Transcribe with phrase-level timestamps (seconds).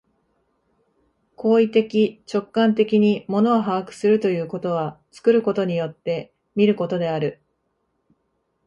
[1.35, 7.39] 行為的直観的に物を把握するということは、作ることによって見ることである。